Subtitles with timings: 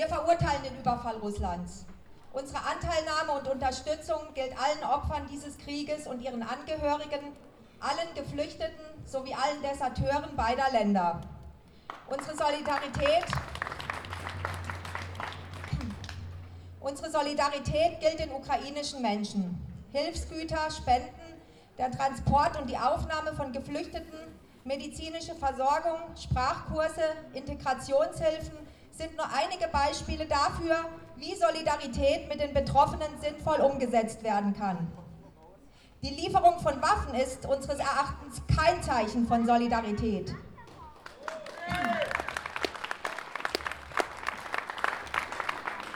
[0.00, 1.84] Wir verurteilen den Überfall Russlands.
[2.32, 7.36] Unsere Anteilnahme und Unterstützung gilt allen Opfern dieses Krieges und ihren Angehörigen,
[7.80, 11.20] allen Geflüchteten sowie allen Deserteuren beider Länder.
[12.08, 13.26] Unsere Solidarität,
[16.80, 19.60] unsere Solidarität gilt den ukrainischen Menschen.
[19.92, 21.42] Hilfsgüter, Spenden,
[21.76, 24.18] der Transport und die Aufnahme von Geflüchteten,
[24.64, 27.04] medizinische Versorgung, Sprachkurse,
[27.34, 28.69] Integrationshilfen
[29.00, 30.84] sind nur einige Beispiele dafür,
[31.16, 34.92] wie Solidarität mit den Betroffenen sinnvoll umgesetzt werden kann.
[36.02, 40.34] Die Lieferung von Waffen ist unseres Erachtens kein Zeichen von Solidarität.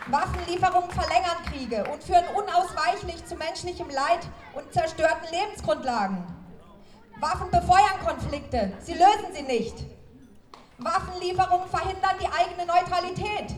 [0.07, 6.25] Waffenlieferungen verlängern Kriege und führen unausweichlich zu menschlichem Leid und zerstörten Lebensgrundlagen.
[7.21, 9.94] Waffen befeuern Konflikte, sie lösen sie nicht.
[10.79, 13.55] Waffenlieferungen verhindern die eigene Neutralität.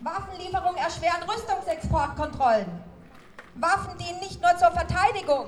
[0.00, 2.84] Waffenlieferungen erschweren Rüstungsexportkontrollen.
[3.54, 5.46] Waffen dienen nicht nur zur Verteidigung.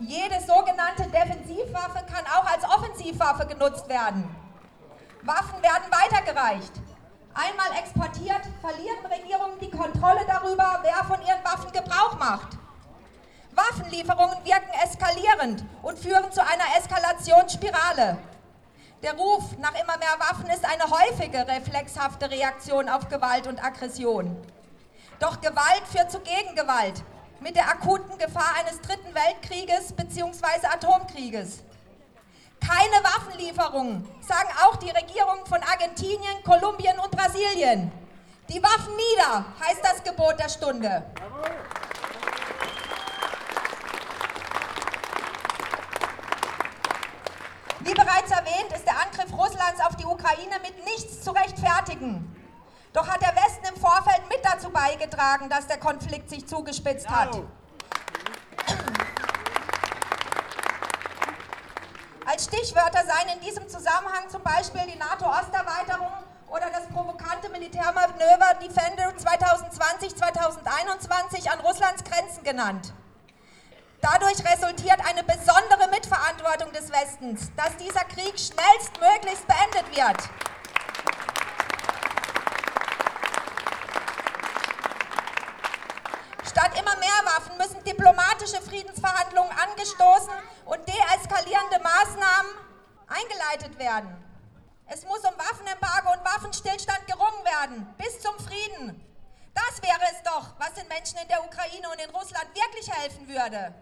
[0.00, 4.28] Jede sogenannte Defensivwaffe kann auch als Offensivwaffe genutzt werden.
[5.22, 6.72] Waffen werden weitergereicht.
[7.34, 12.56] Einmal exportiert, verlieren Regierungen die Kontrolle darüber, wer von ihren Waffen Gebrauch macht.
[13.52, 18.18] Waffenlieferungen wirken eskalierend und führen zu einer Eskalationsspirale.
[19.02, 24.36] Der Ruf nach immer mehr Waffen ist eine häufige reflexhafte Reaktion auf Gewalt und Aggression.
[25.18, 27.02] Doch Gewalt führt zu Gegengewalt
[27.40, 30.66] mit der akuten Gefahr eines dritten Weltkrieges bzw.
[30.66, 31.60] Atomkrieges.
[32.60, 37.90] Keine Waffenlieferungen, sagen auch die Regierungen von Argentinien, Kolumbien und Brasilien.
[38.50, 41.04] Die Waffen nieder, heißt das Gebot der Stunde.
[47.80, 52.36] Wie bereits erwähnt, ist der Angriff Russlands auf die Ukraine mit nichts zu rechtfertigen.
[52.92, 57.40] Doch hat der Westen im Vorfeld mit dazu beigetragen, dass der Konflikt sich zugespitzt hat.
[62.26, 66.12] Als Stichwörter seien in diesem Zusammenhang zum Beispiel die NATO-Osterweiterung
[66.48, 72.92] oder das provokante Militärmanöver Defender 2020-2021 an Russlands Grenzen genannt.
[74.00, 80.30] Dadurch resultiert eine besondere Mitverantwortung des Westens, dass dieser Krieg schnellstmöglichst beendet wird.
[86.48, 90.32] Statt immer mehr Waffen müssen diplomatische Friedensverhandlungen angestoßen
[90.64, 92.52] und deeskalierende Maßnahmen
[93.06, 94.16] eingeleitet werden.
[94.86, 99.09] Es muss um Waffenembargo und Waffenstillstand gerungen werden, bis zum Frieden.
[99.80, 103.26] Das wäre es doch, was den Menschen in der Ukraine und in Russland wirklich helfen
[103.28, 103.74] würde.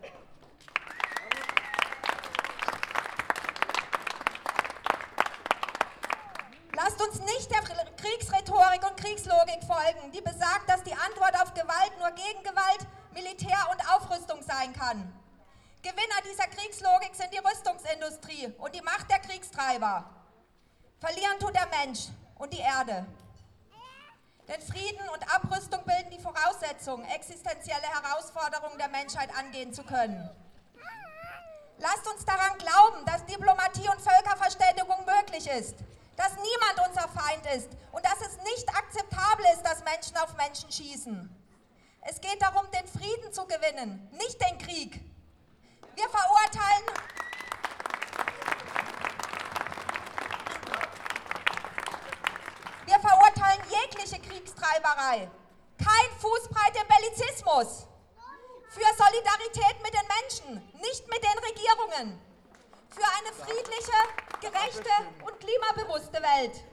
[6.75, 11.92] Lasst uns nicht der Kriegsrhetorik und Kriegslogik folgen, die besagt, dass die Antwort auf Gewalt
[11.98, 15.12] nur Gegengewalt, Militär und Aufrüstung sein kann.
[15.82, 20.04] Gewinner dieser Kriegslogik sind die Rüstungsindustrie und die Macht der Kriegstreiber.
[21.00, 23.06] Verlieren tut der Mensch und die Erde.
[24.48, 30.28] Denn Frieden und Abrüstung bilden die Voraussetzung, existenzielle Herausforderungen der Menschheit angehen zu können.
[31.78, 35.76] Lasst uns daran glauben, dass Diplomatie und Völkerverständigung möglich ist
[36.19, 40.70] dass niemand unser Feind ist und dass es nicht akzeptabel ist, dass Menschen auf Menschen
[40.70, 41.31] schießen.
[42.03, 45.00] Es geht darum, den Frieden zu gewinnen, nicht den Krieg.
[45.94, 46.84] Wir verurteilen
[52.87, 53.18] Wir verurteilen
[53.88, 55.31] jegliche Kriegstreiberei.
[55.78, 57.87] Kein Fußbreit im Bellizismus.
[58.71, 62.21] Für Solidarität mit den Menschen, nicht mit den Regierungen
[62.91, 63.93] für eine friedliche,
[64.41, 64.91] gerechte
[65.25, 66.65] und klimabewusste Welt.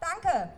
[0.00, 0.52] Danke.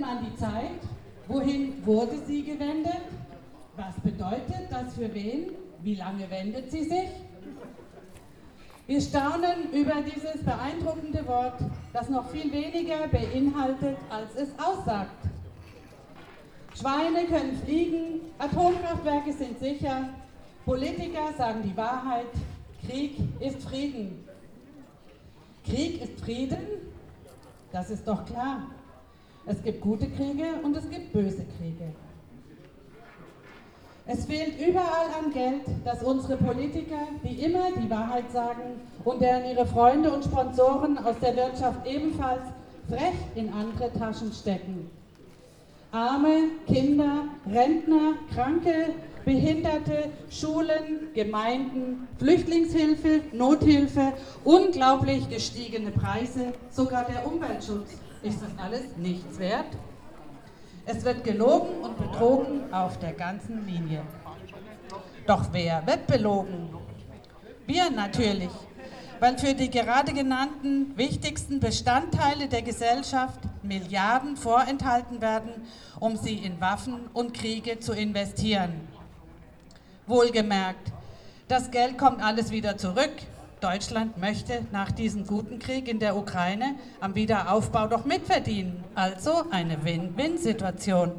[0.00, 0.80] Wendet man die Zeit?
[1.28, 3.02] Wohin wurde sie gewendet?
[3.76, 5.50] Was bedeutet das für wen?
[5.82, 7.08] Wie lange wendet sie sich?
[8.86, 11.60] Wir staunen über dieses beeindruckende Wort,
[11.92, 15.12] das noch viel weniger beinhaltet, als es aussagt.
[16.74, 20.08] Schweine können fliegen, Atomkraftwerke sind sicher,
[20.64, 22.26] Politiker sagen die Wahrheit,
[22.84, 24.24] Krieg ist Frieden.
[25.64, 26.58] Krieg ist Frieden,
[27.70, 28.66] das ist doch klar.
[29.46, 31.92] Es gibt gute Kriege und es gibt böse Kriege.
[34.06, 39.44] Es fehlt überall an Geld, das unsere Politiker, die immer die Wahrheit sagen und deren
[39.44, 42.42] ihre Freunde und Sponsoren aus der Wirtschaft ebenfalls
[42.88, 44.90] frech in andere Taschen stecken.
[45.92, 48.94] Arme, Kinder, Rentner, Kranke,
[49.24, 54.12] Behinderte, Schulen, Gemeinden, Flüchtlingshilfe, Nothilfe,
[54.44, 57.98] unglaublich gestiegene Preise, sogar der Umweltschutz.
[58.22, 59.66] Ist das alles nichts wert?
[60.84, 64.02] Es wird gelogen und betrogen auf der ganzen Linie.
[65.26, 66.68] Doch wer wird belogen?
[67.66, 68.50] Wir natürlich,
[69.20, 75.52] weil für die gerade genannten wichtigsten Bestandteile der Gesellschaft Milliarden vorenthalten werden,
[75.98, 78.88] um sie in Waffen und Kriege zu investieren.
[80.06, 80.92] Wohlgemerkt,
[81.48, 83.12] das Geld kommt alles wieder zurück,
[83.60, 88.82] Deutschland möchte nach diesem guten Krieg in der Ukraine am Wiederaufbau doch mitverdienen.
[88.94, 91.12] Also eine Win-Win-Situation.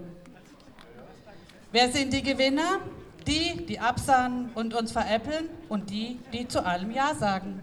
[1.72, 2.80] Wer sind die Gewinner?
[3.28, 7.62] Die, die absahen und uns veräppeln und die, die zu allem Ja sagen.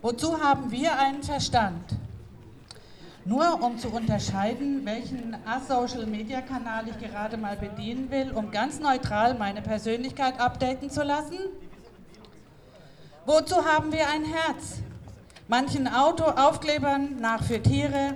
[0.00, 1.96] Wozu haben wir einen Verstand?
[3.24, 9.62] Nur um zu unterscheiden, welchen A-Social-Media-Kanal ich gerade mal bedienen will, um ganz neutral meine
[9.62, 11.38] Persönlichkeit updaten zu lassen?
[13.24, 14.78] Wozu haben wir ein Herz?
[15.46, 18.14] Manchen Autoaufklebern nach für Tiere,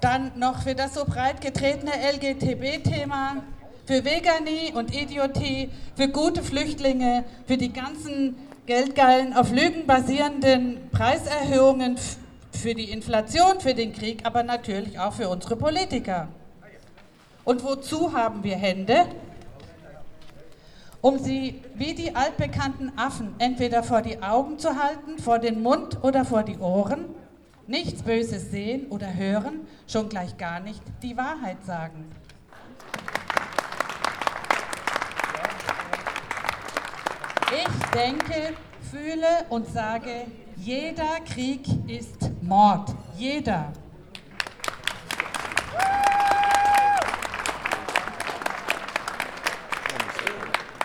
[0.00, 3.44] dann noch für das so breit getretene LGTB-Thema,
[3.86, 8.34] für Veganie und Idiotie, für gute Flüchtlinge, für die ganzen
[8.66, 11.96] geldgeilen, auf Lügen basierenden Preiserhöhungen,
[12.50, 16.26] für die Inflation, für den Krieg, aber natürlich auch für unsere Politiker.
[17.44, 19.06] Und wozu haben wir Hände?
[21.00, 26.02] Um sie wie die altbekannten Affen entweder vor die Augen zu halten, vor den Mund
[26.02, 27.06] oder vor die Ohren,
[27.66, 32.10] nichts Böses sehen oder hören, schon gleich gar nicht die Wahrheit sagen.
[37.52, 38.54] Ich denke,
[38.90, 40.26] fühle und sage,
[40.56, 42.94] jeder Krieg ist Mord.
[43.16, 43.72] Jeder.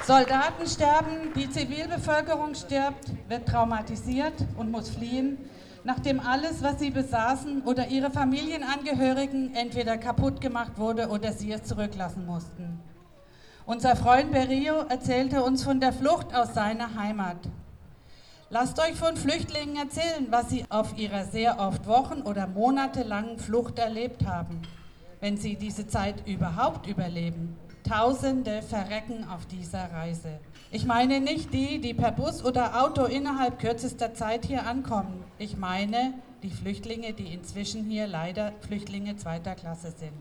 [0.06, 5.40] Soldaten sterben, die Zivilbevölkerung stirbt, wird traumatisiert und muss fliehen,
[5.84, 11.64] nachdem alles, was sie besaßen oder ihre Familienangehörigen entweder kaputt gemacht wurde oder sie es
[11.64, 12.80] zurücklassen mussten.
[13.66, 17.38] Unser Freund Berio erzählte uns von der Flucht aus seiner Heimat.
[18.52, 23.80] Lasst euch von Flüchtlingen erzählen, was sie auf ihrer sehr oft Wochen- oder monatelangen Flucht
[23.80, 24.62] erlebt haben,
[25.20, 27.58] wenn sie diese Zeit überhaupt überleben.
[27.88, 30.40] Tausende verrecken auf dieser Reise.
[30.72, 35.24] Ich meine nicht die, die per Bus oder Auto innerhalb kürzester Zeit hier ankommen.
[35.38, 40.12] Ich meine die Flüchtlinge, die inzwischen hier leider Flüchtlinge zweiter Klasse sind.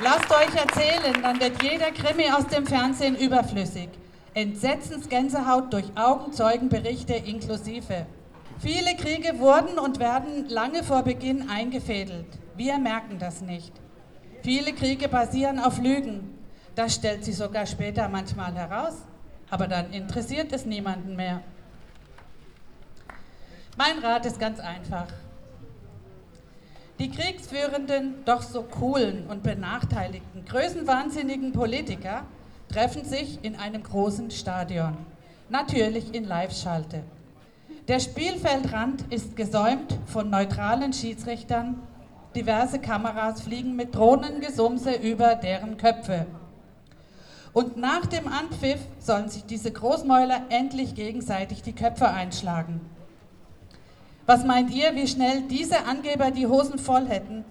[0.00, 3.88] Lasst euch erzählen, dann wird jeder Krimi aus dem Fernsehen überflüssig.
[4.34, 8.06] Entsetzensgänsehaut durch Augenzeugenberichte inklusive.
[8.58, 12.26] Viele Kriege wurden und werden lange vor Beginn eingefädelt.
[12.56, 13.72] Wir merken das nicht.
[14.42, 16.38] Viele Kriege basieren auf Lügen.
[16.74, 18.94] Das stellt sich sogar später manchmal heraus,
[19.50, 21.42] aber dann interessiert es niemanden mehr.
[23.76, 25.08] Mein Rat ist ganz einfach.
[26.98, 32.24] Die kriegsführenden, doch so coolen und benachteiligten, größenwahnsinnigen Politiker
[32.70, 34.96] treffen sich in einem großen Stadion.
[35.50, 37.04] Natürlich in Live-Schalte.
[37.88, 41.80] Der Spielfeldrand ist gesäumt von neutralen Schiedsrichtern.
[42.34, 46.26] Diverse Kameras fliegen mit Drohnengesumse über deren Köpfe.
[47.52, 52.80] Und nach dem Anpfiff sollen sich diese Großmäuler endlich gegenseitig die Köpfe einschlagen.
[54.26, 57.44] Was meint ihr, wie schnell diese Angeber die Hosen voll hätten,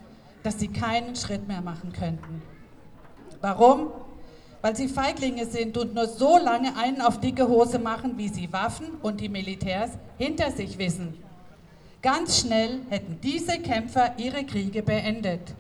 [0.44, 2.42] dass sie keinen Schritt mehr machen könnten?
[3.40, 3.88] Warum?
[4.66, 8.52] Weil sie Feiglinge sind und nur so lange einen auf dicke Hose machen, wie sie
[8.52, 11.14] Waffen und die Militärs hinter sich wissen.
[12.02, 15.54] Ganz schnell hätten diese Kämpfer ihre Kriege beendet.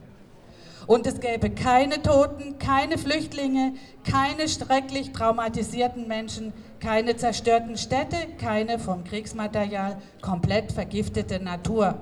[0.87, 8.79] Und es gäbe keine Toten, keine Flüchtlinge, keine schrecklich traumatisierten Menschen, keine zerstörten Städte, keine
[8.79, 11.93] vom Kriegsmaterial komplett vergiftete Natur.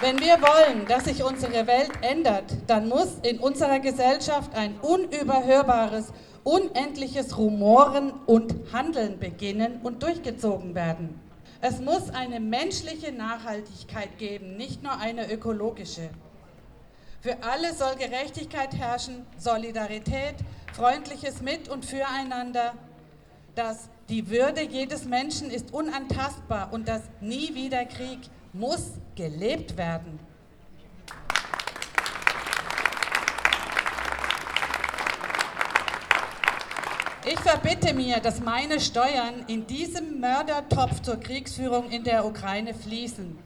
[0.00, 6.12] Wenn wir wollen, dass sich unsere Welt ändert, dann muss in unserer Gesellschaft ein unüberhörbares,
[6.44, 11.20] unendliches Rumoren und Handeln beginnen und durchgezogen werden.
[11.60, 16.10] Es muss eine menschliche Nachhaltigkeit geben, nicht nur eine ökologische.
[17.20, 20.36] Für alle soll Gerechtigkeit herrschen, Solidarität,
[20.74, 22.74] freundliches Mit- und Füreinander.
[23.56, 28.20] Das die Würde jedes Menschen ist unantastbar und das nie wieder Krieg
[28.52, 30.18] muss gelebt werden.
[37.30, 43.38] Ich verbitte mir, dass meine Steuern in diesem Mördertopf zur Kriegsführung in der Ukraine fließen.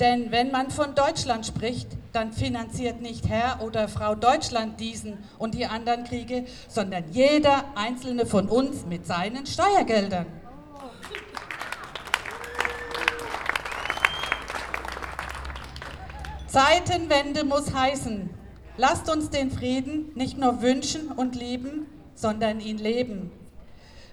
[0.00, 5.54] Denn wenn man von Deutschland spricht, dann finanziert nicht Herr oder Frau Deutschland diesen und
[5.54, 10.39] die anderen Kriege, sondern jeder einzelne von uns mit seinen Steuergeldern.
[16.50, 18.28] Zeitenwende muss heißen,
[18.76, 23.30] lasst uns den Frieden nicht nur wünschen und lieben, sondern ihn leben.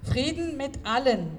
[0.04, 1.32] Frieden mit allen.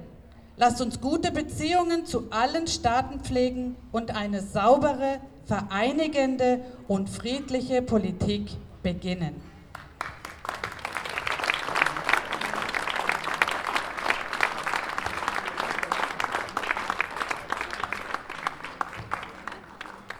[0.57, 8.49] Lasst uns gute Beziehungen zu allen Staaten pflegen und eine saubere, vereinigende und friedliche Politik
[8.83, 9.35] beginnen.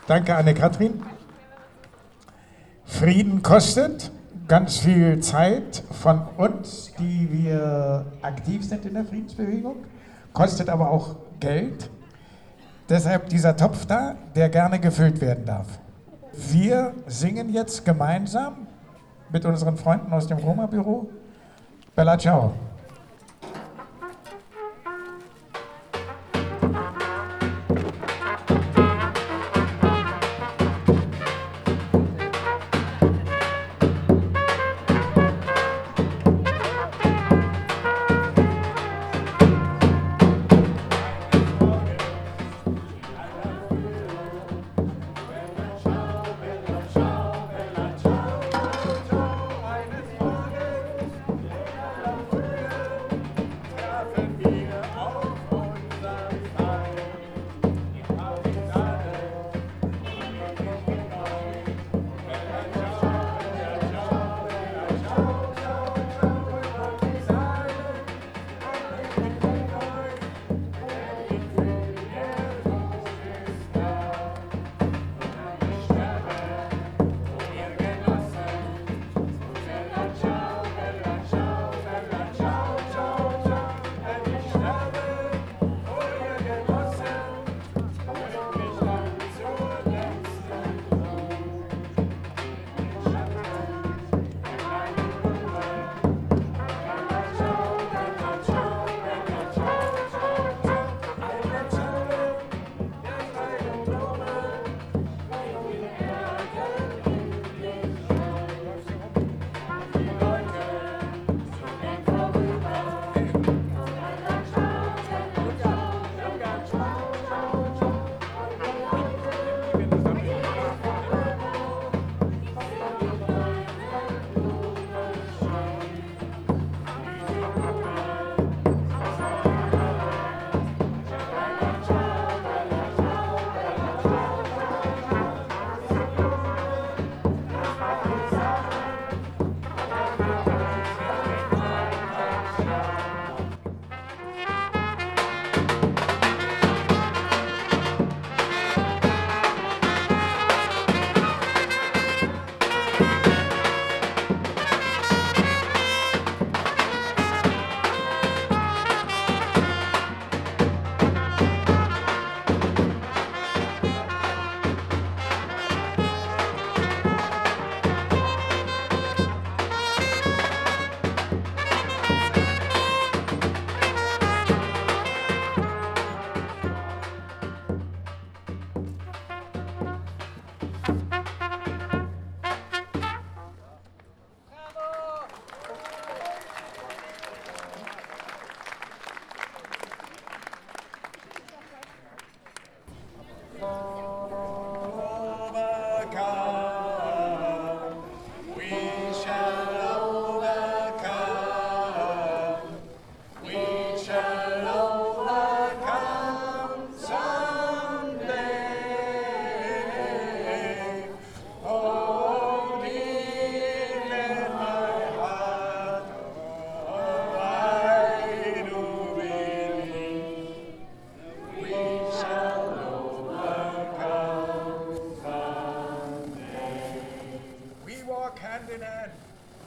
[0.10, 1.04] Danke, Anne-Kathrin.
[2.84, 4.12] Frieden kostet
[4.48, 9.76] ganz viel Zeit von uns, die wir aktiv sind in der Friedensbewegung,
[10.34, 11.92] kostet aber auch Geld.
[12.90, 15.68] Deshalb dieser Topf da, der gerne gefüllt werden darf.
[16.34, 18.66] Wir singen jetzt gemeinsam
[19.32, 21.12] mit unseren Freunden aus dem Roma-Büro
[21.96, 22.54] Bella Ciao.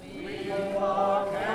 [0.03, 1.52] We walk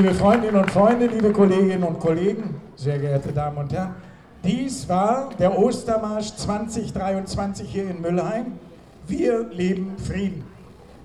[0.00, 3.96] Liebe Freundinnen und Freunde, liebe Kolleginnen und Kollegen, sehr geehrte Damen und Herren,
[4.42, 8.58] dies war der Ostermarsch 2023 hier in Müllheim.
[9.06, 10.46] Wir leben Frieden.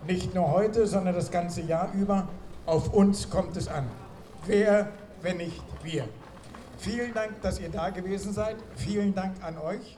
[0.08, 2.30] Nicht nur heute, sondern das ganze Jahr über.
[2.66, 3.84] Auf uns kommt es an.
[4.46, 4.88] Wer,
[5.22, 6.06] wenn nicht wir?
[6.78, 8.56] Vielen Dank, dass ihr da gewesen seid.
[8.78, 9.98] Vielen Dank an euch.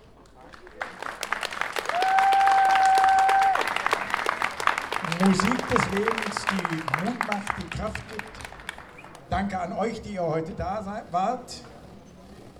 [5.23, 8.36] Musik des Lebens, die Mut macht, die Kraft gibt.
[9.29, 11.61] Danke an euch, die ihr heute da seid, wart.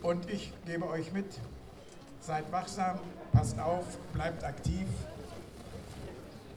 [0.02, 1.26] Und ich gebe euch mit,
[2.20, 3.00] seid wachsam,
[3.32, 4.86] passt auf, bleibt aktiv.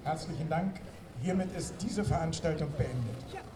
[0.03, 0.81] Herzlichen Dank.
[1.23, 3.50] Hiermit ist diese Veranstaltung beendet.